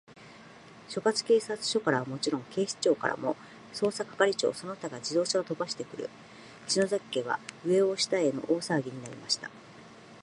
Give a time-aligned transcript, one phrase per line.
[0.89, 3.37] 所轄警察署からはもちろん、警視庁からも、
[3.71, 6.09] 捜査係長その他が自動車をとばしてくる、
[6.67, 9.51] 篠崎家は、上を下への大さわぎになりました。